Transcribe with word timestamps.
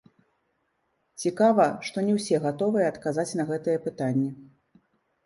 Цікава, 1.23 1.67
што 1.89 1.97
не 2.07 2.13
ўсе 2.19 2.39
гатовыя 2.45 2.87
адказаць 2.93 3.27
на 3.43 3.47
гэтыя 3.51 3.83
пытанні. 3.85 4.27